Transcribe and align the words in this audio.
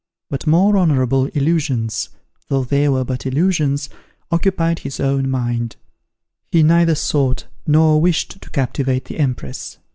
But 0.31 0.47
more 0.47 0.77
honourable 0.79 1.27
illusions, 1.27 2.09
though 2.47 2.63
they 2.63 2.89
were 2.89 3.05
but 3.05 3.27
illusions, 3.27 3.87
occupied 4.31 4.79
his 4.79 4.99
own 4.99 5.29
mind. 5.29 5.75
He 6.51 6.63
neither 6.63 6.95
sought 6.95 7.45
nor 7.67 8.01
wished 8.01 8.41
to 8.41 8.49
captivate 8.49 9.05
the 9.05 9.19
Empress. 9.19 9.77